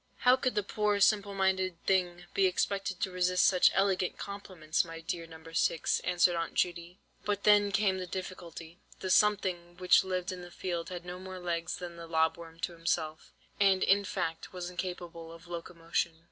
[0.21, 4.99] "How could the poor simple minded thing be expected to resist such elegant compliments, my
[4.99, 5.43] dear No.
[5.53, 6.97] 6?" answered Aunt Judy.
[7.23, 8.79] "But then came the difficulty.
[8.99, 12.59] The 'something' which lived in the field had no more legs than the lob worm
[12.65, 16.13] himself, and, in fact, was incapable of locomotion."